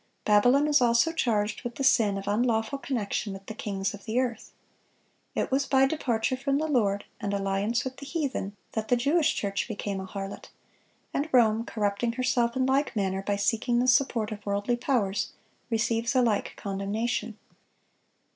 [0.25, 4.19] Babylon is also charged with the sin of unlawful connection with "the kings of the
[4.19, 4.51] earth."
[5.35, 9.35] It was by departure from the Lord, and alliance with the heathen, that the Jewish
[9.35, 10.49] church became a harlot;
[11.13, 15.33] and Rome, corrupting herself in like manner by seeking the support of worldly powers,
[15.69, 17.37] receives a like condemnation.